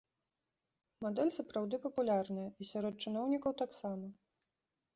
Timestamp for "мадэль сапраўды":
1.05-1.75